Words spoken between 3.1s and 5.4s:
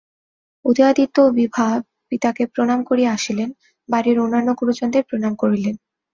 আসিলেন, বাড়ির অন্যান্য গুরুজনদের প্রণাম